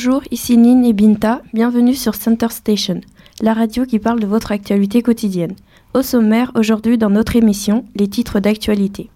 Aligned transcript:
Bonjour, 0.00 0.22
ici 0.30 0.56
Nine 0.56 0.84
et 0.84 0.92
Binta, 0.92 1.42
bienvenue 1.52 1.92
sur 1.92 2.14
Center 2.14 2.46
Station, 2.50 3.00
la 3.40 3.52
radio 3.52 3.84
qui 3.84 3.98
parle 3.98 4.20
de 4.20 4.28
votre 4.28 4.52
actualité 4.52 5.02
quotidienne. 5.02 5.56
Au 5.92 6.02
sommaire, 6.02 6.52
aujourd'hui 6.54 6.98
dans 6.98 7.10
notre 7.10 7.34
émission, 7.34 7.84
les 7.96 8.06
titres 8.06 8.38
d'actualité. 8.38 9.10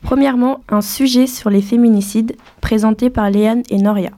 Premièrement, 0.00 0.60
un 0.68 0.80
sujet 0.80 1.26
sur 1.26 1.50
les 1.50 1.60
féminicides 1.60 2.36
présenté 2.60 3.10
par 3.10 3.28
Léane 3.30 3.64
et 3.68 3.78
Noria. 3.78 4.12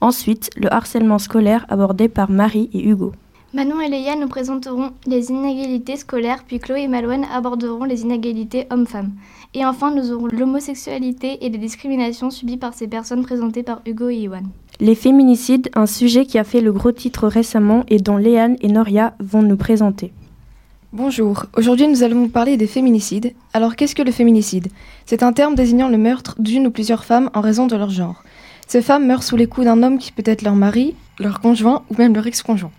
Ensuite, 0.00 0.50
le 0.56 0.74
harcèlement 0.74 1.20
scolaire 1.20 1.66
abordé 1.68 2.08
par 2.08 2.32
Marie 2.32 2.68
et 2.74 2.82
Hugo. 2.82 3.12
Manon 3.54 3.80
et 3.80 3.88
Léa 3.88 4.16
nous 4.16 4.26
présenteront 4.26 4.90
les 5.06 5.30
inégalités 5.30 5.96
scolaires, 5.96 6.42
puis 6.48 6.58
Chloé 6.58 6.82
et 6.82 6.88
Malouane 6.88 7.26
aborderont 7.32 7.84
les 7.84 8.02
inégalités 8.02 8.66
hommes-femmes. 8.70 9.12
Et 9.54 9.64
enfin, 9.64 9.94
nous 9.94 10.10
aurons 10.10 10.26
l'homosexualité 10.32 11.44
et 11.46 11.48
les 11.48 11.58
discriminations 11.58 12.30
subies 12.30 12.56
par 12.56 12.74
ces 12.74 12.88
personnes 12.88 13.22
présentées 13.22 13.62
par 13.62 13.82
Hugo 13.86 14.08
et 14.08 14.16
Iwan. 14.16 14.48
Les 14.82 14.94
féminicides, 14.94 15.68
un 15.74 15.84
sujet 15.84 16.24
qui 16.24 16.38
a 16.38 16.44
fait 16.44 16.62
le 16.62 16.72
gros 16.72 16.90
titre 16.90 17.28
récemment 17.28 17.84
et 17.88 17.98
dont 17.98 18.16
Léane 18.16 18.56
et 18.62 18.68
Noria 18.68 19.12
vont 19.20 19.42
nous 19.42 19.58
présenter. 19.58 20.10
Bonjour, 20.94 21.44
aujourd'hui 21.54 21.86
nous 21.86 22.02
allons 22.02 22.22
vous 22.22 22.28
parler 22.30 22.56
des 22.56 22.66
féminicides. 22.66 23.34
Alors 23.52 23.76
qu'est-ce 23.76 23.94
que 23.94 24.00
le 24.00 24.10
féminicide? 24.10 24.68
C'est 25.04 25.22
un 25.22 25.34
terme 25.34 25.54
désignant 25.54 25.90
le 25.90 25.98
meurtre 25.98 26.34
d'une 26.38 26.66
ou 26.66 26.70
plusieurs 26.70 27.04
femmes 27.04 27.28
en 27.34 27.42
raison 27.42 27.66
de 27.66 27.76
leur 27.76 27.90
genre. 27.90 28.24
Ces 28.68 28.80
femmes 28.80 29.06
meurent 29.06 29.22
sous 29.22 29.36
les 29.36 29.46
coups 29.46 29.66
d'un 29.66 29.82
homme 29.82 29.98
qui 29.98 30.12
peut 30.12 30.22
être 30.24 30.40
leur 30.40 30.56
mari, 30.56 30.94
leur 31.18 31.40
conjoint 31.40 31.82
ou 31.90 31.96
même 31.98 32.14
leur 32.14 32.26
ex-conjoint. 32.26 32.72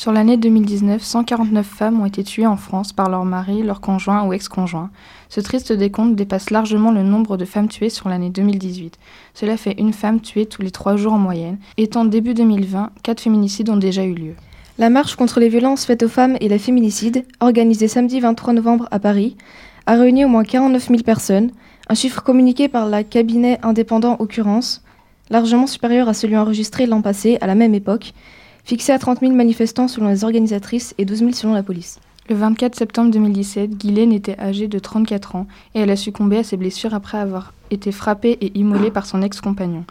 Sur 0.00 0.12
l'année 0.12 0.38
2019, 0.38 1.02
149 1.02 1.66
femmes 1.66 2.00
ont 2.00 2.06
été 2.06 2.24
tuées 2.24 2.46
en 2.46 2.56
France 2.56 2.94
par 2.94 3.10
leur 3.10 3.26
mari, 3.26 3.62
leur 3.62 3.82
conjoint 3.82 4.24
ou 4.24 4.32
ex-conjoint. 4.32 4.88
Ce 5.28 5.42
triste 5.42 5.74
décompte 5.74 6.16
dépasse 6.16 6.48
largement 6.48 6.90
le 6.90 7.02
nombre 7.02 7.36
de 7.36 7.44
femmes 7.44 7.68
tuées 7.68 7.90
sur 7.90 8.08
l'année 8.08 8.30
2018. 8.30 8.98
Cela 9.34 9.58
fait 9.58 9.78
une 9.78 9.92
femme 9.92 10.22
tuée 10.22 10.46
tous 10.46 10.62
les 10.62 10.70
trois 10.70 10.96
jours 10.96 11.12
en 11.12 11.18
moyenne. 11.18 11.58
Étant 11.76 12.06
début 12.06 12.32
2020, 12.32 12.92
quatre 13.02 13.20
féminicides 13.20 13.68
ont 13.68 13.76
déjà 13.76 14.02
eu 14.02 14.14
lieu. 14.14 14.32
La 14.78 14.88
marche 14.88 15.16
contre 15.16 15.38
les 15.38 15.50
violences 15.50 15.84
faites 15.84 16.02
aux 16.02 16.08
femmes 16.08 16.38
et 16.40 16.48
les 16.48 16.58
féminicides, 16.58 17.26
organisée 17.40 17.86
samedi 17.86 18.20
23 18.20 18.54
novembre 18.54 18.88
à 18.90 19.00
Paris, 19.00 19.36
a 19.84 19.96
réuni 19.96 20.24
au 20.24 20.28
moins 20.28 20.44
49 20.44 20.88
000 20.88 21.02
personnes, 21.02 21.50
un 21.90 21.94
chiffre 21.94 22.22
communiqué 22.22 22.68
par 22.68 22.88
la 22.88 23.04
cabinet 23.04 23.58
indépendant 23.62 24.16
Occurrence, 24.18 24.82
largement 25.28 25.66
supérieur 25.66 26.08
à 26.08 26.14
celui 26.14 26.38
enregistré 26.38 26.86
l'an 26.86 27.02
passé 27.02 27.36
à 27.42 27.46
la 27.46 27.54
même 27.54 27.74
époque, 27.74 28.14
fixé 28.64 28.92
à 28.92 28.98
30 28.98 29.20
000 29.20 29.32
manifestants 29.32 29.88
selon 29.88 30.08
les 30.08 30.24
organisatrices 30.24 30.94
et 30.98 31.04
12 31.04 31.18
000 31.18 31.32
selon 31.32 31.54
la 31.54 31.62
police. 31.62 32.00
Le 32.28 32.36
24 32.36 32.76
septembre 32.76 33.10
2017, 33.10 33.76
Guylaine 33.76 34.12
était 34.12 34.38
âgée 34.38 34.68
de 34.68 34.78
34 34.78 35.34
ans 35.34 35.46
et 35.74 35.80
elle 35.80 35.90
a 35.90 35.96
succombé 35.96 36.38
à 36.38 36.44
ses 36.44 36.56
blessures 36.56 36.94
après 36.94 37.18
avoir 37.18 37.52
été 37.72 37.90
frappée 37.90 38.38
et 38.40 38.56
immolée 38.56 38.90
par 38.90 39.06
son 39.06 39.22
ex-compagnon. 39.22 39.84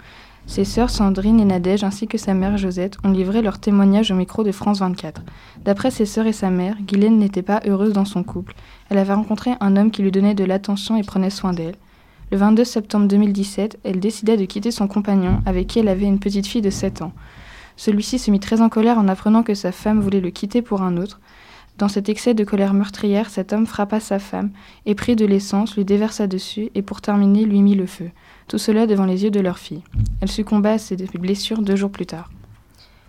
Ses 0.49 0.63
sœurs 0.63 0.89
Sandrine 0.89 1.39
et 1.39 1.45
Nadège 1.45 1.83
ainsi 1.83 2.07
que 2.07 2.17
sa 2.17 2.33
mère 2.33 2.57
Josette 2.57 2.97
ont 3.03 3.11
livré 3.11 3.41
leur 3.41 3.59
témoignage 3.59 4.09
au 4.09 4.15
micro 4.15 4.43
de 4.43 4.51
France 4.51 4.79
24. 4.79 5.21
D'après 5.63 5.91
ses 5.91 6.05
sœurs 6.05 6.27
et 6.27 6.33
sa 6.33 6.49
mère, 6.49 6.77
Guylaine 6.81 7.19
n'était 7.19 7.41
pas 7.41 7.59
heureuse 7.67 7.93
dans 7.93 8.05
son 8.05 8.23
couple. 8.23 8.55
Elle 8.89 8.97
avait 8.97 9.13
rencontré 9.13 9.51
un 9.59 9.75
homme 9.75 9.91
qui 9.91 10.01
lui 10.01 10.11
donnait 10.11 10.33
de 10.33 10.45
l'attention 10.45 10.95
et 10.97 11.03
prenait 11.03 11.29
soin 11.29 11.53
d'elle. 11.53 11.75
Le 12.31 12.37
22 12.37 12.63
septembre 12.63 13.07
2017, 13.07 13.79
elle 13.83 13.99
décida 13.99 14.37
de 14.37 14.45
quitter 14.45 14.71
son 14.71 14.87
compagnon 14.87 15.41
avec 15.45 15.67
qui 15.67 15.79
elle 15.79 15.87
avait 15.87 16.05
une 16.05 16.19
petite 16.19 16.47
fille 16.47 16.61
de 16.61 16.69
7 16.69 17.01
ans. 17.01 17.11
Celui-ci 17.79 18.19
se 18.19 18.29
mit 18.29 18.41
très 18.41 18.59
en 18.59 18.67
colère 18.67 18.97
en 18.97 19.07
apprenant 19.07 19.41
que 19.41 19.53
sa 19.53 19.71
femme 19.71 20.01
voulait 20.01 20.19
le 20.19 20.31
quitter 20.31 20.61
pour 20.61 20.81
un 20.81 20.97
autre. 20.97 21.21
Dans 21.77 21.87
cet 21.87 22.09
excès 22.09 22.33
de 22.33 22.43
colère 22.43 22.73
meurtrière, 22.73 23.29
cet 23.29 23.53
homme 23.53 23.65
frappa 23.65 24.01
sa 24.01 24.19
femme 24.19 24.51
et 24.85 24.95
prit 24.95 25.15
de 25.15 25.25
l'essence, 25.25 25.77
lui 25.77 25.85
déversa 25.85 26.27
dessus 26.27 26.71
et 26.75 26.81
pour 26.81 26.99
terminer 26.99 27.45
lui 27.45 27.61
mit 27.61 27.75
le 27.75 27.85
feu. 27.85 28.11
Tout 28.49 28.57
cela 28.57 28.85
devant 28.85 29.05
les 29.05 29.23
yeux 29.23 29.31
de 29.31 29.39
leur 29.39 29.59
fille. 29.59 29.81
Elle 30.19 30.29
succomba 30.29 30.71
à 30.73 30.77
ses 30.77 30.97
blessures 30.97 31.61
deux 31.61 31.77
jours 31.77 31.89
plus 31.89 32.05
tard. 32.05 32.29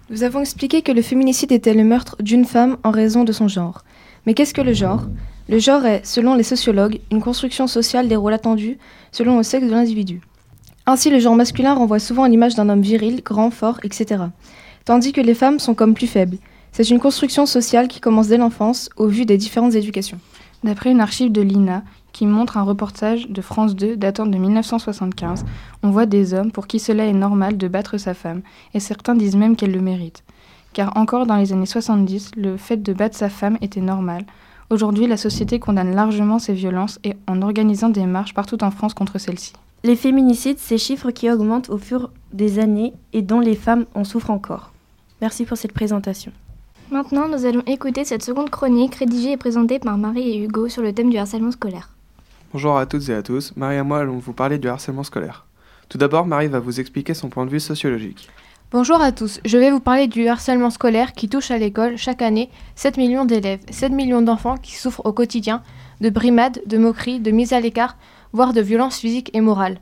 Nous 0.08 0.22
avons 0.22 0.38
expliqué 0.38 0.82
que 0.82 0.92
le 0.92 1.02
féminicide 1.02 1.50
était 1.50 1.74
le 1.74 1.82
meurtre 1.82 2.14
d'une 2.20 2.44
femme 2.44 2.76
en 2.84 2.92
raison 2.92 3.24
de 3.24 3.32
son 3.32 3.48
genre. 3.48 3.82
Mais 4.24 4.34
qu'est-ce 4.34 4.54
que 4.54 4.60
le 4.60 4.72
genre? 4.72 5.02
Le 5.48 5.58
genre 5.58 5.84
est, 5.84 6.06
selon 6.06 6.36
les 6.36 6.44
sociologues, 6.44 7.00
une 7.10 7.20
construction 7.20 7.66
sociale 7.66 8.06
des 8.06 8.14
rôles 8.14 8.34
attendus 8.34 8.78
selon 9.10 9.36
le 9.36 9.42
sexe 9.42 9.66
de 9.66 9.72
l'individu. 9.72 10.20
Ainsi, 10.90 11.08
le 11.08 11.20
genre 11.20 11.36
masculin 11.36 11.74
renvoie 11.74 12.00
souvent 12.00 12.26
l'image 12.26 12.56
d'un 12.56 12.68
homme 12.68 12.80
viril, 12.80 13.22
grand, 13.24 13.52
fort, 13.52 13.78
etc. 13.84 14.24
Tandis 14.84 15.12
que 15.12 15.20
les 15.20 15.34
femmes 15.34 15.60
sont 15.60 15.72
comme 15.72 15.94
plus 15.94 16.08
faibles. 16.08 16.38
C'est 16.72 16.90
une 16.90 16.98
construction 16.98 17.46
sociale 17.46 17.86
qui 17.86 18.00
commence 18.00 18.26
dès 18.26 18.38
l'enfance, 18.38 18.90
au 18.96 19.06
vu 19.06 19.24
des 19.24 19.36
différentes 19.36 19.76
éducations. 19.76 20.18
D'après 20.64 20.90
une 20.90 21.00
archive 21.00 21.30
de 21.30 21.42
l'INA, 21.42 21.84
qui 22.12 22.26
montre 22.26 22.56
un 22.56 22.64
reportage 22.64 23.28
de 23.28 23.40
France 23.40 23.76
2 23.76 23.96
datant 23.96 24.26
de 24.26 24.36
1975. 24.36 25.44
On 25.84 25.90
voit 25.90 26.06
des 26.06 26.34
hommes 26.34 26.50
pour 26.50 26.66
qui 26.66 26.80
cela 26.80 27.04
est 27.06 27.12
normal 27.12 27.56
de 27.56 27.68
battre 27.68 27.96
sa 27.96 28.12
femme, 28.12 28.42
et 28.74 28.80
certains 28.80 29.14
disent 29.14 29.36
même 29.36 29.54
qu'elle 29.54 29.70
le 29.70 29.80
mérite. 29.80 30.24
Car 30.72 30.96
encore 30.96 31.24
dans 31.24 31.36
les 31.36 31.52
années 31.52 31.66
70, 31.66 32.32
le 32.36 32.56
fait 32.56 32.78
de 32.78 32.92
battre 32.92 33.16
sa 33.16 33.28
femme 33.28 33.58
était 33.60 33.80
normal. 33.80 34.24
Aujourd'hui, 34.70 35.06
la 35.06 35.16
société 35.16 35.60
condamne 35.60 35.94
largement 35.94 36.40
ces 36.40 36.54
violences 36.54 36.98
et 37.04 37.14
en 37.28 37.42
organisant 37.42 37.90
des 37.90 38.06
marches 38.06 38.34
partout 38.34 38.64
en 38.64 38.72
France 38.72 38.94
contre 38.94 39.18
celles-ci. 39.18 39.52
Les 39.82 39.96
féminicides, 39.96 40.58
ces 40.58 40.76
chiffres 40.76 41.10
qui 41.10 41.30
augmentent 41.30 41.70
au 41.70 41.78
fur 41.78 42.10
des 42.34 42.58
années 42.58 42.92
et 43.14 43.22
dont 43.22 43.40
les 43.40 43.54
femmes 43.54 43.86
en 43.94 44.04
souffrent 44.04 44.30
encore. 44.30 44.72
Merci 45.22 45.46
pour 45.46 45.56
cette 45.56 45.72
présentation. 45.72 46.32
Maintenant, 46.90 47.28
nous 47.28 47.46
allons 47.46 47.62
écouter 47.66 48.04
cette 48.04 48.22
seconde 48.22 48.50
chronique 48.50 48.96
rédigée 48.96 49.32
et 49.32 49.36
présentée 49.38 49.78
par 49.78 49.96
Marie 49.96 50.32
et 50.32 50.44
Hugo 50.44 50.68
sur 50.68 50.82
le 50.82 50.92
thème 50.92 51.08
du 51.08 51.16
harcèlement 51.16 51.52
scolaire. 51.52 51.88
Bonjour 52.52 52.76
à 52.76 52.84
toutes 52.84 53.08
et 53.08 53.14
à 53.14 53.22
tous, 53.22 53.54
Marie 53.56 53.76
et 53.76 53.82
moi 53.82 54.00
allons 54.00 54.18
vous 54.18 54.34
parler 54.34 54.58
du 54.58 54.68
harcèlement 54.68 55.04
scolaire. 55.04 55.46
Tout 55.88 55.96
d'abord, 55.96 56.26
Marie 56.26 56.48
va 56.48 56.60
vous 56.60 56.78
expliquer 56.78 57.14
son 57.14 57.30
point 57.30 57.46
de 57.46 57.50
vue 57.50 57.60
sociologique. 57.60 58.28
Bonjour 58.72 59.00
à 59.00 59.12
tous, 59.12 59.40
je 59.44 59.56
vais 59.56 59.70
vous 59.70 59.80
parler 59.80 60.08
du 60.08 60.28
harcèlement 60.28 60.70
scolaire 60.70 61.12
qui 61.12 61.28
touche 61.28 61.50
à 61.50 61.58
l'école 61.58 61.96
chaque 61.96 62.22
année 62.22 62.50
7 62.74 62.98
millions 62.98 63.24
d'élèves, 63.24 63.60
7 63.70 63.92
millions 63.92 64.22
d'enfants 64.22 64.58
qui 64.58 64.76
souffrent 64.76 65.06
au 65.06 65.12
quotidien 65.12 65.62
de 66.00 66.10
brimades, 66.10 66.60
de 66.66 66.78
moqueries, 66.78 67.20
de 67.20 67.30
mise 67.30 67.52
à 67.52 67.60
l'écart, 67.60 67.96
voire 68.32 68.52
de 68.52 68.60
violences 68.60 68.98
physiques 68.98 69.30
et 69.34 69.40
morales. 69.40 69.78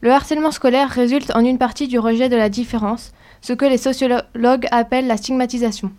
Le 0.00 0.12
harcèlement 0.12 0.50
scolaire 0.50 0.90
résulte 0.90 1.34
en 1.34 1.44
une 1.44 1.58
partie 1.58 1.88
du 1.88 1.98
rejet 1.98 2.28
de 2.28 2.36
la 2.36 2.48
différence, 2.48 3.12
ce 3.40 3.52
que 3.52 3.64
les 3.64 3.78
sociologues 3.78 4.66
appellent 4.70 5.06
la 5.06 5.16
stigmatisation, 5.16 5.92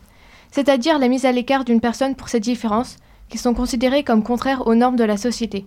c'est-à-dire 0.52 1.00
la 1.00 1.08
mise 1.08 1.26
à 1.26 1.32
l'écart 1.32 1.66
d'une 1.66 1.82
personne 1.82 2.16
pour 2.16 2.30
ses 2.30 2.40
différences, 2.40 2.98
qui 3.30 3.38
sont 3.38 3.54
considérées 3.54 4.04
comme 4.04 4.24
contraires 4.24 4.68
aux 4.68 4.76
normes 4.76 4.96
de 4.96 5.04
la 5.04 5.18
société. 5.18 5.66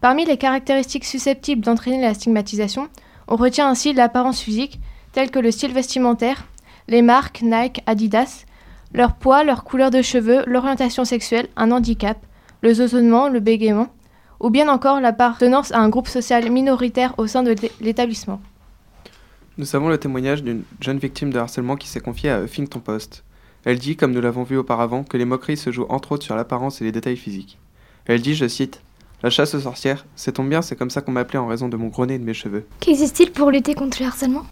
Parmi 0.00 0.24
les 0.24 0.36
caractéristiques 0.36 1.04
susceptibles 1.04 1.62
d'entraîner 1.62 2.00
la 2.00 2.14
stigmatisation, 2.14 2.88
on 3.28 3.36
retient 3.36 3.68
ainsi 3.68 3.92
l'apparence 3.92 4.40
physique, 4.40 4.80
telle 5.12 5.30
que 5.30 5.38
le 5.38 5.50
style 5.50 5.72
vestimentaire, 5.72 6.46
les 6.88 7.02
marques 7.02 7.42
Nike, 7.42 7.82
Adidas, 7.86 8.44
leur 8.92 9.16
poids, 9.16 9.44
leur 9.44 9.64
couleur 9.64 9.90
de 9.90 10.00
cheveux, 10.02 10.44
l'orientation 10.46 11.04
sexuelle, 11.04 11.48
un 11.56 11.70
handicap, 11.70 12.18
le 12.62 12.72
zozonnement, 12.72 13.28
le 13.28 13.40
bégaiement, 13.40 13.88
ou 14.40 14.50
bien 14.50 14.68
encore 14.68 15.00
l'appartenance 15.00 15.72
à 15.72 15.78
un 15.78 15.88
groupe 15.88 16.08
social 16.08 16.50
minoritaire 16.50 17.14
au 17.18 17.26
sein 17.26 17.42
de 17.42 17.54
l'établissement. 17.80 18.40
Nous 19.58 19.64
savons 19.64 19.88
le 19.88 19.98
témoignage 19.98 20.42
d'une 20.42 20.64
jeune 20.80 20.98
victime 20.98 21.32
de 21.32 21.38
harcèlement 21.38 21.76
qui 21.76 21.88
s'est 21.88 22.00
confiée 22.00 22.30
à 22.30 22.42
Huffington 22.42 22.80
Post. 22.80 23.24
Elle 23.64 23.78
dit, 23.78 23.96
comme 23.96 24.12
nous 24.12 24.20
l'avons 24.20 24.42
vu 24.42 24.56
auparavant, 24.56 25.02
que 25.02 25.16
les 25.16 25.24
moqueries 25.24 25.56
se 25.56 25.72
jouent 25.72 25.86
entre 25.88 26.12
autres 26.12 26.24
sur 26.24 26.36
l'apparence 26.36 26.80
et 26.80 26.84
les 26.84 26.92
détails 26.92 27.16
physiques. 27.16 27.58
Elle 28.04 28.20
dit, 28.20 28.34
je 28.34 28.46
cite, 28.46 28.82
la 29.22 29.30
chasse 29.30 29.54
aux 29.54 29.60
sorcières, 29.60 30.04
c'est 30.14 30.32
tombe 30.32 30.48
bien, 30.48 30.62
c'est 30.62 30.76
comme 30.76 30.90
ça 30.90 31.00
qu'on 31.00 31.12
m'appelait 31.12 31.38
en 31.38 31.46
raison 31.46 31.68
de 31.68 31.76
mon 31.76 31.88
gros 31.88 32.04
nez 32.06 32.14
et 32.14 32.18
de 32.18 32.24
mes 32.24 32.34
cheveux. 32.34 32.66
Qu'existe-t-il 32.80 33.32
pour 33.32 33.50
lutter 33.50 33.74
contre 33.74 34.00
le 34.00 34.06
harcèlement? 34.06 34.44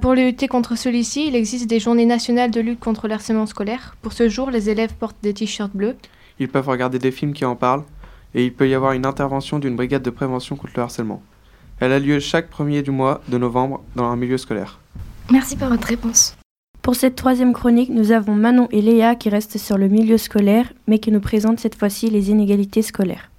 Pour 0.00 0.14
lutter 0.14 0.46
contre 0.46 0.76
celui-ci, 0.76 1.26
il 1.26 1.34
existe 1.34 1.66
des 1.68 1.80
journées 1.80 2.06
nationales 2.06 2.50
de 2.50 2.60
lutte 2.60 2.80
contre 2.80 3.08
le 3.08 3.14
harcèlement 3.14 3.46
scolaire. 3.46 3.96
Pour 4.02 4.12
ce 4.12 4.28
jour, 4.28 4.50
les 4.50 4.70
élèves 4.70 4.94
portent 4.94 5.16
des 5.22 5.34
t-shirts 5.34 5.74
bleus. 5.74 5.96
Ils 6.38 6.48
peuvent 6.48 6.68
regarder 6.68 6.98
des 6.98 7.10
films 7.10 7.32
qui 7.32 7.44
en 7.44 7.56
parlent, 7.56 7.84
et 8.34 8.44
il 8.44 8.52
peut 8.52 8.68
y 8.68 8.74
avoir 8.74 8.92
une 8.92 9.06
intervention 9.06 9.58
d'une 9.58 9.76
brigade 9.76 10.02
de 10.02 10.10
prévention 10.10 10.56
contre 10.56 10.72
le 10.76 10.82
harcèlement. 10.82 11.22
Elle 11.80 11.92
a 11.92 11.98
lieu 11.98 12.20
chaque 12.20 12.48
premier 12.48 12.82
du 12.82 12.90
mois 12.90 13.22
de 13.28 13.38
novembre 13.38 13.82
dans 13.96 14.04
un 14.04 14.16
milieu 14.16 14.38
scolaire. 14.38 14.78
Merci 15.30 15.56
pour 15.56 15.68
votre 15.68 15.86
réponse. 15.86 16.36
Pour 16.82 16.96
cette 16.96 17.16
troisième 17.16 17.52
chronique, 17.52 17.90
nous 17.90 18.10
avons 18.10 18.34
Manon 18.34 18.68
et 18.70 18.82
Léa 18.82 19.14
qui 19.14 19.28
restent 19.28 19.58
sur 19.58 19.76
le 19.76 19.88
milieu 19.88 20.18
scolaire, 20.18 20.72
mais 20.86 20.98
qui 20.98 21.12
nous 21.12 21.20
présentent 21.20 21.60
cette 21.60 21.74
fois-ci 21.74 22.08
les 22.10 22.30
inégalités 22.30 22.82
scolaires. 22.82 23.30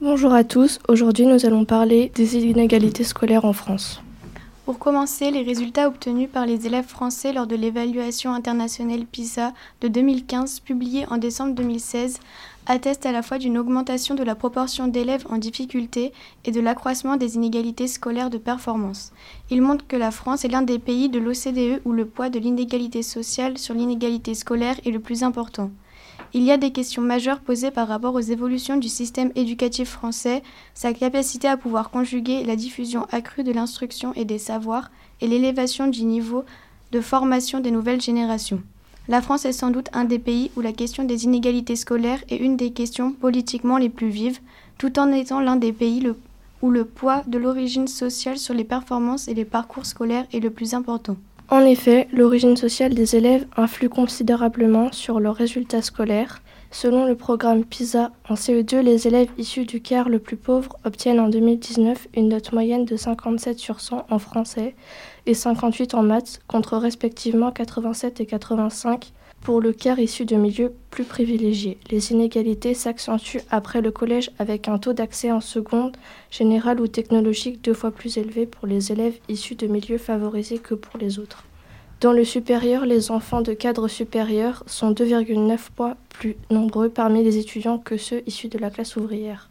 Bonjour 0.00 0.32
à 0.32 0.44
tous, 0.44 0.78
aujourd'hui 0.88 1.26
nous 1.26 1.46
allons 1.46 1.64
parler 1.64 2.12
des 2.14 2.36
inégalités 2.36 3.04
scolaires 3.04 3.44
en 3.44 3.52
France. 3.52 4.02
Pour 4.66 4.80
commencer, 4.80 5.30
les 5.30 5.44
résultats 5.44 5.86
obtenus 5.86 6.28
par 6.28 6.44
les 6.44 6.66
élèves 6.66 6.88
français 6.88 7.32
lors 7.32 7.46
de 7.46 7.54
l'évaluation 7.54 8.32
internationale 8.32 9.06
PISA 9.06 9.52
de 9.80 9.86
2015 9.86 10.58
publiée 10.58 11.06
en 11.08 11.18
décembre 11.18 11.54
2016 11.54 12.18
attestent 12.66 13.06
à 13.06 13.12
la 13.12 13.22
fois 13.22 13.38
d'une 13.38 13.58
augmentation 13.58 14.16
de 14.16 14.24
la 14.24 14.34
proportion 14.34 14.88
d'élèves 14.88 15.24
en 15.30 15.38
difficulté 15.38 16.12
et 16.44 16.50
de 16.50 16.60
l'accroissement 16.60 17.16
des 17.16 17.36
inégalités 17.36 17.86
scolaires 17.86 18.28
de 18.28 18.38
performance. 18.38 19.12
Ils 19.50 19.62
montrent 19.62 19.86
que 19.86 19.94
la 19.94 20.10
France 20.10 20.44
est 20.44 20.48
l'un 20.48 20.62
des 20.62 20.80
pays 20.80 21.08
de 21.08 21.20
l'OCDE 21.20 21.80
où 21.84 21.92
le 21.92 22.04
poids 22.04 22.28
de 22.28 22.40
l'inégalité 22.40 23.04
sociale 23.04 23.58
sur 23.58 23.72
l'inégalité 23.72 24.34
scolaire 24.34 24.80
est 24.84 24.90
le 24.90 24.98
plus 24.98 25.22
important. 25.22 25.70
Il 26.34 26.42
y 26.42 26.50
a 26.50 26.56
des 26.56 26.72
questions 26.72 27.02
majeures 27.02 27.40
posées 27.40 27.70
par 27.70 27.88
rapport 27.88 28.14
aux 28.14 28.20
évolutions 28.20 28.76
du 28.76 28.88
système 28.88 29.32
éducatif 29.36 29.88
français, 29.88 30.42
sa 30.74 30.92
capacité 30.92 31.48
à 31.48 31.56
pouvoir 31.56 31.90
conjuguer 31.90 32.44
la 32.44 32.56
diffusion 32.56 33.06
accrue 33.10 33.44
de 33.44 33.52
l'instruction 33.52 34.12
et 34.14 34.24
des 34.24 34.38
savoirs 34.38 34.90
et 35.20 35.28
l'élévation 35.28 35.86
du 35.86 36.04
niveau 36.04 36.44
de 36.92 37.00
formation 37.00 37.60
des 37.60 37.70
nouvelles 37.70 38.00
générations. 38.00 38.62
La 39.08 39.22
France 39.22 39.44
est 39.44 39.52
sans 39.52 39.70
doute 39.70 39.88
un 39.92 40.04
des 40.04 40.18
pays 40.18 40.50
où 40.56 40.60
la 40.60 40.72
question 40.72 41.04
des 41.04 41.24
inégalités 41.24 41.76
scolaires 41.76 42.24
est 42.28 42.36
une 42.36 42.56
des 42.56 42.72
questions 42.72 43.12
politiquement 43.12 43.78
les 43.78 43.88
plus 43.88 44.08
vives, 44.08 44.40
tout 44.78 44.98
en 44.98 45.12
étant 45.12 45.40
l'un 45.40 45.56
des 45.56 45.72
pays 45.72 46.02
où 46.60 46.70
le 46.70 46.84
poids 46.84 47.22
de 47.28 47.38
l'origine 47.38 47.86
sociale 47.86 48.38
sur 48.38 48.52
les 48.52 48.64
performances 48.64 49.28
et 49.28 49.34
les 49.34 49.44
parcours 49.44 49.86
scolaires 49.86 50.26
est 50.32 50.40
le 50.40 50.50
plus 50.50 50.74
important. 50.74 51.16
En 51.48 51.60
effet, 51.60 52.08
l'origine 52.12 52.56
sociale 52.56 52.92
des 52.92 53.14
élèves 53.14 53.46
influe 53.56 53.88
considérablement 53.88 54.90
sur 54.90 55.20
leurs 55.20 55.36
résultats 55.36 55.80
scolaires. 55.80 56.42
Selon 56.72 57.06
le 57.06 57.14
programme 57.14 57.64
PISA, 57.64 58.10
en 58.28 58.34
CE2, 58.34 58.80
les 58.80 59.06
élèves 59.06 59.30
issus 59.38 59.64
du 59.64 59.80
quart 59.80 60.08
le 60.08 60.18
plus 60.18 60.36
pauvre 60.36 60.76
obtiennent 60.84 61.20
en 61.20 61.28
2019 61.28 62.08
une 62.16 62.30
note 62.30 62.52
moyenne 62.52 62.84
de 62.84 62.96
57 62.96 63.60
sur 63.60 63.80
100 63.80 64.06
en 64.10 64.18
français 64.18 64.74
et 65.26 65.34
58 65.34 65.94
en 65.94 66.02
maths, 66.02 66.40
contre 66.48 66.76
respectivement 66.78 67.52
87 67.52 68.20
et 68.20 68.26
85 68.26 69.12
pour 69.46 69.60
le 69.60 69.72
quart 69.72 70.00
issu 70.00 70.24
de 70.24 70.34
milieux 70.34 70.72
plus 70.90 71.04
privilégiés. 71.04 71.78
Les 71.92 72.10
inégalités 72.10 72.74
s'accentuent 72.74 73.44
après 73.48 73.80
le 73.80 73.92
collège 73.92 74.32
avec 74.40 74.66
un 74.66 74.76
taux 74.76 74.92
d'accès 74.92 75.30
en 75.30 75.40
seconde 75.40 75.96
générale 76.32 76.80
ou 76.80 76.88
technologique 76.88 77.62
deux 77.62 77.72
fois 77.72 77.92
plus 77.92 78.18
élevé 78.18 78.46
pour 78.46 78.66
les 78.66 78.90
élèves 78.90 79.20
issus 79.28 79.54
de 79.54 79.68
milieux 79.68 79.98
favorisés 79.98 80.58
que 80.58 80.74
pour 80.74 80.98
les 80.98 81.20
autres. 81.20 81.44
Dans 82.00 82.12
le 82.12 82.24
supérieur, 82.24 82.86
les 82.86 83.12
enfants 83.12 83.40
de 83.40 83.52
cadre 83.52 83.86
supérieur 83.86 84.64
sont 84.66 84.90
2,9 84.90 85.56
fois 85.76 85.96
plus 86.08 86.34
nombreux 86.50 86.88
parmi 86.88 87.22
les 87.22 87.38
étudiants 87.38 87.78
que 87.78 87.98
ceux 87.98 88.24
issus 88.26 88.48
de 88.48 88.58
la 88.58 88.70
classe 88.70 88.96
ouvrière. 88.96 89.48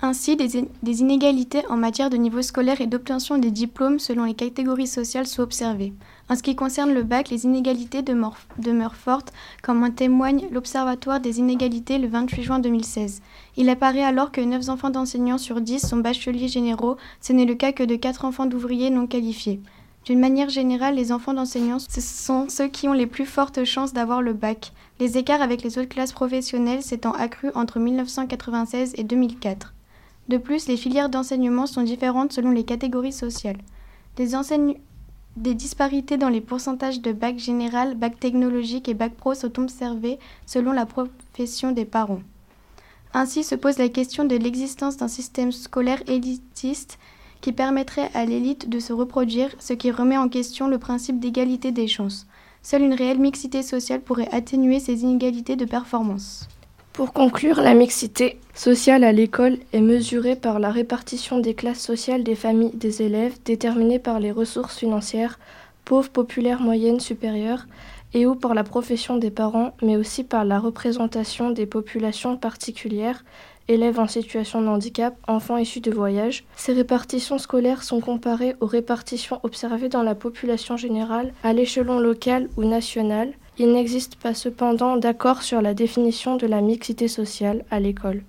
Ainsi, 0.00 0.36
des, 0.36 1.00
inégalités 1.00 1.66
en 1.68 1.76
matière 1.76 2.08
de 2.08 2.16
niveau 2.16 2.40
scolaire 2.40 2.80
et 2.80 2.86
d'obtention 2.86 3.36
des 3.36 3.50
diplômes 3.50 3.98
selon 3.98 4.24
les 4.24 4.34
catégories 4.34 4.86
sociales 4.86 5.26
sont 5.26 5.42
observées. 5.42 5.92
En 6.28 6.36
ce 6.36 6.42
qui 6.44 6.54
concerne 6.54 6.94
le 6.94 7.02
bac, 7.02 7.30
les 7.30 7.46
inégalités 7.46 8.02
demeurent, 8.02 8.94
fortes, 8.94 9.32
comme 9.60 9.82
en 9.82 9.90
témoigne 9.90 10.46
l'Observatoire 10.52 11.18
des 11.18 11.40
inégalités 11.40 11.98
le 11.98 12.06
28 12.06 12.42
juin 12.44 12.58
2016. 12.60 13.22
Il 13.56 13.68
apparaît 13.68 14.04
alors 14.04 14.30
que 14.30 14.40
9 14.40 14.68
enfants 14.68 14.90
d'enseignants 14.90 15.36
sur 15.36 15.60
10 15.60 15.88
sont 15.88 15.96
bacheliers 15.96 16.46
généraux, 16.46 16.96
ce 17.20 17.32
n'est 17.32 17.44
le 17.44 17.56
cas 17.56 17.72
que 17.72 17.82
de 17.82 17.96
4 17.96 18.24
enfants 18.24 18.46
d'ouvriers 18.46 18.90
non 18.90 19.08
qualifiés. 19.08 19.60
D'une 20.04 20.20
manière 20.20 20.48
générale, 20.48 20.94
les 20.94 21.10
enfants 21.10 21.34
d'enseignants, 21.34 21.80
sont 21.80 22.48
ceux 22.48 22.68
qui 22.68 22.86
ont 22.86 22.92
les 22.92 23.08
plus 23.08 23.26
fortes 23.26 23.64
chances 23.64 23.92
d'avoir 23.92 24.22
le 24.22 24.32
bac, 24.32 24.72
les 25.00 25.18
écarts 25.18 25.42
avec 25.42 25.62
les 25.62 25.76
autres 25.76 25.88
classes 25.88 26.12
professionnelles 26.12 26.82
s'étant 26.82 27.12
accrus 27.12 27.50
entre 27.56 27.80
1996 27.80 28.94
et 28.96 29.02
2004. 29.02 29.74
De 30.28 30.36
plus, 30.36 30.68
les 30.68 30.76
filières 30.76 31.08
d'enseignement 31.08 31.66
sont 31.66 31.82
différentes 31.82 32.32
selon 32.32 32.50
les 32.50 32.64
catégories 32.64 33.12
sociales. 33.12 33.58
Des, 34.16 35.54
disparités 35.54 36.16
dans 36.16 36.28
les 36.28 36.40
pourcentages 36.40 37.00
de 37.00 37.12
bac 37.12 37.38
général, 37.38 37.94
bac 37.94 38.18
technologique 38.18 38.88
et 38.88 38.94
bac 38.94 39.14
pro 39.14 39.34
sont 39.34 39.58
observées 39.58 40.18
selon 40.46 40.72
la 40.72 40.84
profession 40.84 41.70
des 41.70 41.84
parents. 41.84 42.22
Ainsi 43.14 43.44
se 43.44 43.54
pose 43.54 43.78
la 43.78 43.88
question 43.88 44.24
de 44.24 44.36
l'existence 44.36 44.96
d'un 44.96 45.08
système 45.08 45.52
scolaire 45.52 46.02
élitiste 46.08 46.98
qui 47.40 47.52
permettrait 47.52 48.10
à 48.14 48.24
l'élite 48.24 48.68
de 48.68 48.80
se 48.80 48.92
reproduire, 48.92 49.54
ce 49.60 49.72
qui 49.72 49.90
remet 49.92 50.18
en 50.18 50.28
question 50.28 50.68
le 50.68 50.78
principe 50.78 51.20
d'égalité 51.20 51.70
des 51.70 51.86
chances. 51.86 52.26
Seule 52.62 52.82
une 52.82 52.94
réelle 52.94 53.20
mixité 53.20 53.62
sociale 53.62 54.00
pourrait 54.00 54.28
atténuer 54.32 54.80
ces 54.80 55.02
inégalités 55.02 55.56
de 55.56 55.64
performance. 55.64 56.48
Pour 56.98 57.12
conclure, 57.12 57.60
la 57.60 57.74
mixité 57.74 58.40
sociale 58.54 59.04
à 59.04 59.12
l'école 59.12 59.58
est 59.72 59.80
mesurée 59.80 60.34
par 60.34 60.58
la 60.58 60.72
répartition 60.72 61.38
des 61.38 61.54
classes 61.54 61.78
sociales 61.78 62.24
des 62.24 62.34
familles 62.34 62.74
des 62.74 63.02
élèves, 63.02 63.36
déterminée 63.44 64.00
par 64.00 64.18
les 64.18 64.32
ressources 64.32 64.76
financières, 64.76 65.38
pauvres, 65.84 66.10
populaires, 66.10 66.60
moyennes, 66.60 66.98
supérieures, 66.98 67.68
et 68.14 68.26
ou 68.26 68.34
par 68.34 68.52
la 68.52 68.64
profession 68.64 69.16
des 69.16 69.30
parents, 69.30 69.76
mais 69.80 69.96
aussi 69.96 70.24
par 70.24 70.44
la 70.44 70.58
représentation 70.58 71.50
des 71.50 71.66
populations 71.66 72.36
particulières, 72.36 73.24
élèves 73.68 74.00
en 74.00 74.08
situation 74.08 74.60
de 74.60 74.66
handicap, 74.66 75.14
enfants 75.28 75.56
issus 75.56 75.80
de 75.80 75.92
voyages. 75.92 76.42
Ces 76.56 76.72
répartitions 76.72 77.38
scolaires 77.38 77.84
sont 77.84 78.00
comparées 78.00 78.56
aux 78.60 78.66
répartitions 78.66 79.38
observées 79.44 79.88
dans 79.88 80.02
la 80.02 80.16
population 80.16 80.76
générale 80.76 81.32
à 81.44 81.52
l'échelon 81.52 82.00
local 82.00 82.48
ou 82.56 82.64
national. 82.64 83.34
Il 83.60 83.72
n'existe 83.72 84.14
pas 84.14 84.34
cependant 84.34 84.96
d'accord 84.96 85.42
sur 85.42 85.60
la 85.60 85.74
définition 85.74 86.36
de 86.36 86.46
la 86.46 86.60
mixité 86.60 87.08
sociale 87.08 87.64
à 87.72 87.80
l'école. 87.80 88.22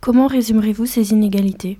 Comment 0.00 0.28
résumerez-vous 0.28 0.86
ces 0.86 1.12
inégalités? 1.12 1.78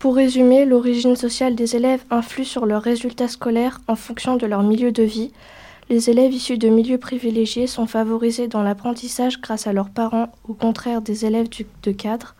Pour 0.00 0.16
résumer, 0.16 0.64
l'origine 0.64 1.14
sociale 1.14 1.54
des 1.54 1.76
élèves 1.76 2.02
influe 2.10 2.44
sur 2.44 2.66
leurs 2.66 2.82
résultats 2.82 3.28
scolaires 3.28 3.80
en 3.86 3.94
fonction 3.94 4.36
de 4.36 4.46
leur 4.46 4.64
milieu 4.64 4.90
de 4.90 5.04
vie. 5.04 5.30
Les 5.88 6.10
élèves 6.10 6.32
issus 6.32 6.58
de 6.58 6.68
milieux 6.68 6.98
privilégiés 6.98 7.68
sont 7.68 7.86
favorisés 7.86 8.48
dans 8.48 8.62
l'apprentissage 8.62 9.40
grâce 9.40 9.68
à 9.68 9.72
leurs 9.72 9.90
parents, 9.90 10.32
au 10.48 10.54
contraire 10.54 11.02
des 11.02 11.24
élèves 11.24 11.48
de 11.82 11.92
cadre. 11.92 12.34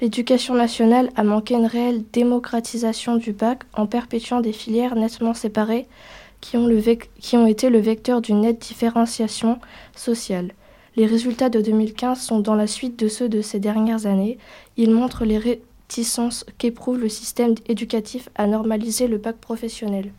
L'éducation 0.00 0.54
nationale 0.54 1.10
a 1.16 1.24
manqué 1.24 1.54
une 1.54 1.66
réelle 1.66 2.04
démocratisation 2.12 3.16
du 3.16 3.32
bac 3.32 3.64
en 3.74 3.86
perpétuant 3.86 4.40
des 4.40 4.52
filières 4.52 4.94
nettement 4.94 5.34
séparées 5.34 5.86
qui 6.46 6.56
ont, 6.56 6.68
qui 7.18 7.36
ont 7.36 7.46
été 7.46 7.70
le 7.70 7.80
vecteur 7.80 8.20
d'une 8.20 8.42
nette 8.42 8.60
différenciation 8.60 9.58
sociale. 9.96 10.52
Les 10.94 11.06
résultats 11.06 11.48
de 11.48 11.60
2015 11.60 12.20
sont 12.20 12.38
dans 12.38 12.54
la 12.54 12.68
suite 12.68 12.98
de 12.98 13.08
ceux 13.08 13.28
de 13.28 13.42
ces 13.42 13.58
dernières 13.58 14.06
années. 14.06 14.38
Ils 14.76 14.92
montrent 14.92 15.24
les 15.24 15.38
réticences 15.38 16.46
qu'éprouve 16.56 16.98
le 16.98 17.08
système 17.08 17.56
éducatif 17.68 18.28
à 18.36 18.46
normaliser 18.46 19.08
le 19.08 19.18
bac 19.18 19.36
professionnel. 19.36 20.12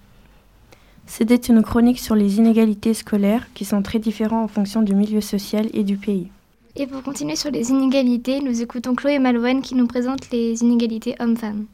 C'était 1.05 1.35
une 1.35 1.63
chronique 1.63 1.99
sur 1.99 2.15
les 2.15 2.37
inégalités 2.37 2.93
scolaires 2.93 3.47
qui 3.53 3.63
sont 3.63 3.81
très 3.81 3.99
différentes 3.99 4.43
en 4.43 4.53
fonction 4.53 4.81
du 4.81 4.93
milieu 4.93 5.21
social 5.21 5.69
et 5.73 5.83
du 5.83 5.95
pays. 5.95 6.27
Et 6.75 6.87
pour 6.87 7.01
continuer 7.03 7.37
sur 7.37 7.51
les 7.51 7.69
inégalités, 7.69 8.41
nous 8.41 8.61
écoutons 8.61 8.93
Chloé 8.95 9.17
Malouane 9.17 9.61
qui 9.61 9.75
nous 9.75 9.87
présente 9.87 10.29
les 10.31 10.61
inégalités 10.61 11.15
hommes-femmes. 11.21 11.67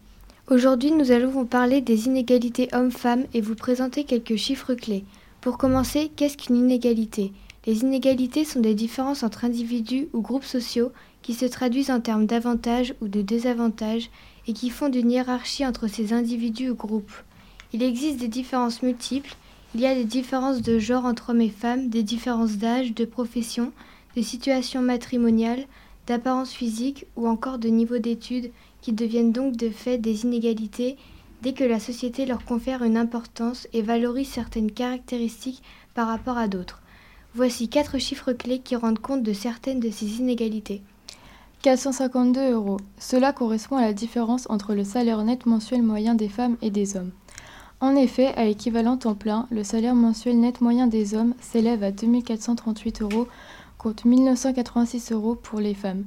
Aujourd'hui, 0.50 0.92
nous 0.92 1.14
allons 1.14 1.30
vous 1.30 1.46
parler 1.46 1.80
des 1.80 2.08
inégalités 2.08 2.68
hommes-femmes 2.74 3.24
et 3.34 3.40
vous 3.40 3.56
présenter 3.56 4.04
quelques 4.04 4.36
chiffres 4.36 4.74
clés. 4.74 5.06
Pour 5.40 5.58
commencer, 5.58 6.12
qu'est-ce 6.14 6.36
qu'une 6.36 6.58
inégalité? 6.58 7.32
Les 7.66 7.80
inégalités 7.80 8.44
sont 8.44 8.60
des 8.60 8.74
différences 8.74 9.24
entre 9.24 9.46
individus 9.46 10.10
ou 10.12 10.20
groupes 10.20 10.44
sociaux 10.44 10.92
qui 11.22 11.34
se 11.34 11.46
traduisent 11.46 11.92
en 11.92 12.02
termes 12.02 12.26
d'avantages 12.26 12.94
ou 13.02 13.08
de 13.08 13.22
désavantages 13.22 14.10
et 14.46 14.52
qui 14.52 14.70
font 14.70 14.92
une 14.92 15.12
hiérarchie 15.12 15.66
entre 15.66 15.88
ces 15.88 16.12
individus 16.12 16.72
ou 16.72 16.76
groupes. 16.76 17.24
Il 17.72 17.82
existe 17.82 18.20
des 18.20 18.28
différences 18.28 18.84
multiples, 18.84 19.38
il 19.76 19.80
y 19.80 19.86
a 19.86 19.96
des 19.96 20.04
différences 20.04 20.62
de 20.62 20.78
genre 20.78 21.06
entre 21.06 21.30
hommes 21.30 21.42
et 21.42 21.50
femmes, 21.50 21.88
des 21.88 22.04
différences 22.04 22.58
d'âge, 22.58 22.94
de 22.94 23.06
profession, 23.06 23.72
de 24.18 24.22
situation 24.22 24.82
matrimoniale, 24.82 25.64
d'apparence 26.06 26.52
physique 26.52 27.06
ou 27.16 27.30
encore 27.30 27.60
de 27.60 27.70
niveau 27.70 27.98
d'études 27.98 28.52
qui 28.84 28.92
deviennent 28.92 29.32
donc 29.32 29.56
de 29.56 29.70
fait 29.70 29.98
des 29.98 30.26
inégalités 30.26 30.98
dès 31.42 31.54
que 31.54 31.64
la 31.64 31.80
société 31.80 32.26
leur 32.26 32.44
confère 32.44 32.84
une 32.84 32.98
importance 32.98 33.66
et 33.72 33.82
valorise 33.82 34.28
certaines 34.28 34.72
caractéristiques 34.72 35.64
par 35.96 36.08
rapport 36.08 36.38
à 36.38 36.50
d'autres. 36.50 36.82
Voici 37.34 37.70
quatre 37.70 37.98
chiffres 37.98 38.34
clés 38.34 38.60
qui 38.60 38.76
rendent 38.76 39.00
compte 39.00 39.24
de 39.24 39.34
certaines 39.34 39.80
de 39.80 39.90
ces 39.90 40.18
inégalités. 40.20 40.82
452 41.62 42.52
euros. 42.52 42.78
Cela 43.00 43.32
correspond 43.32 43.78
à 43.78 43.82
la 43.84 43.94
différence 43.94 44.48
entre 44.50 44.74
le 44.74 44.84
salaire 44.84 45.24
net 45.24 45.46
mensuel 45.46 45.82
moyen 45.82 46.14
des 46.14 46.28
femmes 46.28 46.58
et 46.62 46.70
des 46.70 46.98
hommes. 46.98 47.12
En 47.80 47.96
effet, 47.96 48.34
à 48.36 48.46
équivalent 48.46 48.98
temps 48.98 49.16
plein, 49.16 49.48
le 49.50 49.64
salaire 49.64 49.96
mensuel 49.96 50.40
net 50.42 50.60
moyen 50.60 50.88
des 50.88 51.16
hommes 51.16 51.36
s'élève 51.40 51.84
à 51.84 51.92
2438 51.92 53.02
euros 53.02 53.28
contre 53.78 54.08
1986 54.08 55.14
euros 55.14 55.36
pour 55.36 55.62
les 55.62 55.74
femmes. 55.74 56.04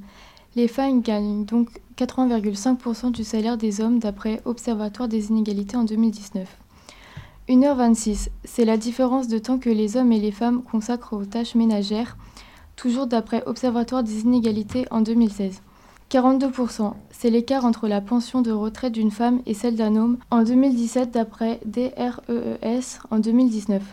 Les 0.57 0.67
femmes 0.67 1.01
gagnent 1.01 1.45
donc 1.45 1.69
80,5% 1.99 3.11
du 3.11 3.23
salaire 3.23 3.59
des 3.59 3.79
hommes 3.79 3.99
d'après 3.99 4.41
Observatoire 4.43 5.07
des 5.07 5.29
inégalités 5.29 5.77
en 5.77 5.83
2019. 5.83 6.47
1h26, 7.47 8.29
c'est 8.43 8.65
la 8.65 8.75
différence 8.75 9.27
de 9.27 9.37
temps 9.37 9.59
que 9.59 9.69
les 9.69 9.97
hommes 9.97 10.11
et 10.11 10.19
les 10.19 10.31
femmes 10.31 10.63
consacrent 10.63 11.13
aux 11.13 11.25
tâches 11.25 11.53
ménagères, 11.53 12.17
toujours 12.75 13.05
d'après 13.05 13.43
Observatoire 13.45 14.01
des 14.01 14.21
inégalités 14.21 14.87
en 14.89 15.01
2016. 15.01 15.61
42%, 16.09 16.93
c'est 17.11 17.29
l'écart 17.29 17.63
entre 17.63 17.87
la 17.87 18.01
pension 18.01 18.41
de 18.41 18.51
retraite 18.51 18.93
d'une 18.93 19.11
femme 19.11 19.43
et 19.45 19.53
celle 19.53 19.75
d'un 19.75 19.95
homme 19.95 20.17
en 20.31 20.41
2017 20.41 21.11
d'après 21.11 21.59
DREES 21.67 22.97
en 23.11 23.19
2019. 23.19 23.83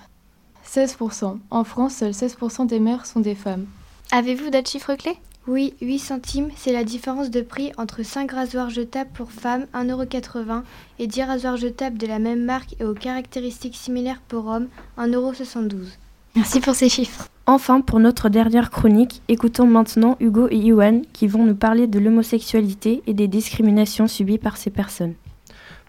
16%, 0.67 1.37
en 1.51 1.65
France, 1.65 1.97
seuls 1.97 2.13
16% 2.13 2.67
des 2.67 2.81
mères 2.81 3.05
sont 3.05 3.21
des 3.21 3.35
femmes. 3.35 3.67
Avez-vous 4.13 4.49
d'autres 4.49 4.71
chiffres 4.71 4.95
clés? 4.95 5.19
Oui, 5.47 5.75
8 5.83 5.99
centimes, 5.99 6.49
c'est 6.57 6.73
la 6.73 6.85
différence 6.85 7.31
de 7.31 7.43
prix 7.43 7.71
entre 7.77 8.03
5 8.03 8.33
rasoirs 8.33 8.71
jetables 8.71 9.11
pour 9.13 9.31
femmes, 9.31 9.67
1,80€, 9.75 10.63
et 10.99 11.07
10 11.07 11.23
rasoirs 11.25 11.59
jetables 11.59 11.99
de 11.99 12.07
la 12.07 12.19
même 12.19 12.45
marque 12.45 12.75
et 12.81 12.85
aux 12.85 12.95
caractéristiques 12.95 13.77
similaires 13.77 14.23
pour 14.27 14.47
hommes, 14.47 14.69
1,72€. 14.97 15.99
Merci 16.35 16.61
pour 16.61 16.75
ces 16.75 16.89
chiffres. 16.89 17.29
Enfin, 17.47 17.83
pour 17.83 18.01
notre 18.01 18.31
dernière 18.31 18.71
chronique, 18.71 19.21
écoutons 19.29 19.67
maintenant 19.67 20.17
Hugo 20.19 20.49
et 20.51 20.57
Iwan 20.57 21.03
qui 21.13 21.27
vont 21.27 21.45
nous 21.45 21.55
parler 21.55 21.89
de 21.89 21.99
l'homosexualité 21.99 23.03
et 23.07 23.13
des 23.13 23.29
discriminations 23.29 24.09
subies 24.09 24.39
par 24.39 24.57
ces 24.57 24.71
personnes. 24.71 25.13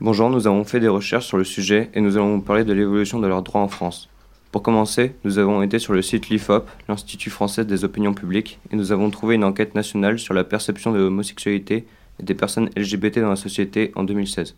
Bonjour, 0.02 0.30
nous 0.30 0.48
avons 0.48 0.66
fait 0.66 0.82
des 0.82 0.90
recherches 0.90 1.28
sur 1.28 1.38
le 1.38 1.46
sujet 1.46 1.90
et 1.94 2.02
nous 2.02 2.18
allons 2.18 2.36
vous 2.36 2.42
parler 2.42 2.66
de 2.66 2.74
l'évolution 2.74 3.22
de 3.22 3.28
leurs 3.28 3.42
droits 3.42 3.62
en 3.62 3.70
France. 3.70 4.10
Pour 4.56 4.64
commencer, 4.64 5.14
nous 5.26 5.38
avons 5.38 5.62
été 5.64 5.80
sur 5.80 5.92
le 5.92 6.02
site 6.02 6.30
l'IFOP, 6.30 6.66
l'Institut 6.88 7.30
français 7.30 7.66
des 7.66 7.84
opinions 7.84 8.14
publiques, 8.14 8.58
et 8.72 8.78
nous 8.78 8.94
avons 8.94 9.10
trouvé 9.10 9.36
une 9.36 9.44
enquête 9.44 9.76
nationale 9.76 10.18
sur 10.18 10.34
la 10.34 10.46
perception 10.46 10.94
de 10.94 10.98
l'homosexualité 10.98 11.86
et 12.22 12.24
des 12.24 12.36
personnes 12.36 12.70
LGBT 12.78 13.20
dans 13.20 13.32
la 13.32 13.36
société 13.36 13.92
en 13.98 14.06
2016. 14.06 14.56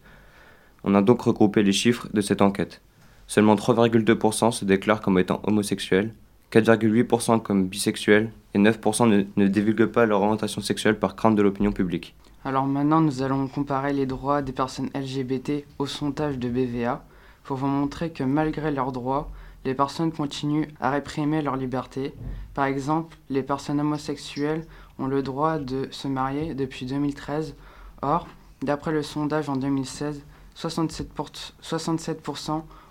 On 0.83 0.93
a 0.93 1.01
donc 1.01 1.23
regroupé 1.23 1.63
les 1.63 1.71
chiffres 1.71 2.07
de 2.13 2.21
cette 2.21 2.43
enquête. 2.43 2.79
Seulement 3.25 3.55
3,2% 3.55 4.51
se 4.51 4.65
déclarent 4.65 5.01
comme 5.01 5.17
étant 5.17 5.41
homosexuels, 5.45 6.13
4,8% 6.51 7.41
comme 7.41 7.65
bisexuels 7.65 8.29
et 8.53 8.59
9% 8.59 9.09
ne, 9.09 9.23
ne 9.35 9.47
divulguent 9.47 9.87
pas 9.87 10.05
leur 10.05 10.21
orientation 10.21 10.61
sexuelle 10.61 10.99
par 10.99 11.15
crainte 11.15 11.35
de 11.35 11.41
l'opinion 11.41 11.71
publique. 11.71 12.13
Alors 12.45 12.67
maintenant, 12.67 13.01
nous 13.01 13.23
allons 13.23 13.47
comparer 13.47 13.93
les 13.93 14.05
droits 14.05 14.43
des 14.43 14.51
personnes 14.51 14.91
LGBT 14.93 15.65
au 15.79 15.87
sondage 15.87 16.37
de 16.37 16.49
BVA 16.49 17.03
pour 17.43 17.57
vous 17.57 17.65
montrer 17.65 18.11
que 18.11 18.23
malgré 18.23 18.69
leurs 18.69 18.91
droits, 18.91 19.31
les 19.67 19.75
personnes 19.75 20.13
continuent 20.13 20.69
à 20.79 20.91
réprimer 20.91 21.41
leur 21.41 21.57
liberté. 21.57 22.13
Par 22.53 22.63
exemple, 22.63 23.17
les 23.29 23.43
personnes 23.43 23.81
homosexuelles 23.81 24.65
ont 24.97 25.07
le 25.07 25.21
droit 25.21 25.59
de 25.59 25.89
se 25.91 26.07
marier 26.07 26.55
depuis 26.55 26.85
2013. 26.85 27.53
Or, 28.01 28.29
d'après 28.61 28.93
le 28.93 29.03
sondage 29.03 29.49
en 29.49 29.57
2016, 29.57 30.23
67%, 30.55 31.51
67 31.59 32.29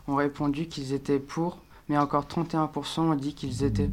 ont 0.06 0.16
répondu 0.16 0.66
qu'ils 0.66 0.92
étaient 0.92 1.18
pour, 1.18 1.62
mais 1.88 1.96
encore 1.96 2.26
31% 2.26 3.00
ont 3.00 3.14
dit 3.14 3.32
qu'ils 3.32 3.64
étaient 3.64 3.90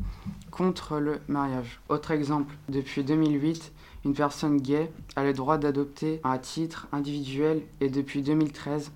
contre 0.52 1.00
le 1.00 1.22
mariage. 1.30 1.80
Autre 1.88 2.12
exemple, 2.12 2.54
depuis 2.68 3.06
2008, 3.06 3.72
une 4.04 4.14
personne 4.14 4.58
gay 4.58 4.92
a 5.16 5.24
le 5.24 5.32
droit 5.32 5.58
d'adopter 5.58 6.20
à 6.26 6.38
titre 6.38 6.90
individuel 6.92 7.62
et 7.80 7.88
depuis 7.88 8.24
2013, 8.24 8.92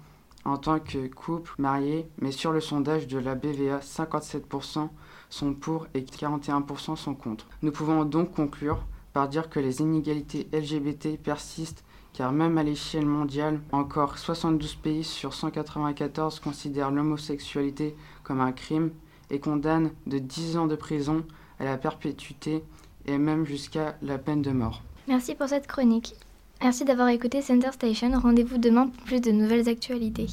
en 0.48 0.58
tant 0.58 0.80
que 0.80 1.08
couple 1.08 1.52
marié, 1.58 2.08
mais 2.22 2.32
sur 2.32 2.54
le 2.54 2.62
sondage 2.62 3.08
de 3.08 3.20
la 3.20 3.36
BVA, 3.36 3.80
57% 3.80 4.88
sont 5.30 5.54
pour 5.54 5.88
et 5.94 6.02
41% 6.02 6.96
sont 6.96 7.16
contre. 7.16 7.48
Nous 7.62 7.72
pouvons 7.74 8.06
donc 8.06 8.34
conclure 8.34 8.86
par 9.12 9.28
dire 9.28 9.50
que 9.50 9.60
les 9.60 9.82
inégalités 9.82 10.48
LGBT 10.54 11.22
persistent 11.22 11.84
car 12.14 12.32
même 12.32 12.58
à 12.58 12.64
l'échelle 12.64 13.06
mondiale, 13.06 13.60
encore 13.72 14.18
72 14.18 14.76
pays 14.76 15.04
sur 15.04 15.34
194 15.34 16.40
considèrent 16.40 16.92
l'homosexualité 16.92 17.96
comme 18.24 18.40
un 18.40 18.54
crime 18.54 18.92
et 19.30 19.40
condamnent 19.40 19.92
de 20.08 20.18
10 20.18 20.58
ans 20.58 20.66
de 20.66 20.76
prison 20.76 21.26
à 21.60 21.66
la 21.66 21.78
perpétuité 21.78 22.64
et 23.06 23.18
même 23.18 23.46
jusqu'à 23.46 23.98
la 24.02 24.18
peine 24.18 24.42
de 24.42 24.52
mort. 24.52 24.82
Merci 25.08 25.36
pour 25.36 25.50
cette 25.50 25.68
chronique. 25.68 26.16
Merci 26.62 26.86
d'avoir 26.86 27.10
écouté 27.10 27.42
Center 27.42 27.72
Station. 27.72 28.12
Rendez-vous 28.20 28.58
demain 28.58 28.88
pour 28.88 29.04
plus 29.06 29.22
de 29.22 29.32
nouvelles 29.32 29.70
actualités. 29.70 30.28